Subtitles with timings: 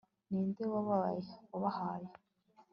[0.29, 2.09] ninde wabahaye